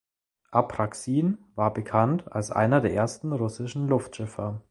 Apraxin 0.49 1.37
war 1.53 1.71
bekannt 1.71 2.23
als 2.31 2.49
einer 2.49 2.81
der 2.81 2.91
ersten 2.95 3.33
russischen 3.33 3.87
Luftschiffer. 3.87 4.59